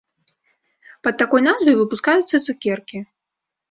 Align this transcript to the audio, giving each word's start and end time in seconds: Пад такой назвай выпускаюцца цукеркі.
Пад 1.07 1.13
такой 1.25 1.45
назвай 1.51 1.79
выпускаюцца 1.83 2.45
цукеркі. 2.45 3.09